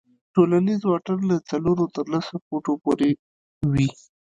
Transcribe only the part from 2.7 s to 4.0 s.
پورې وي.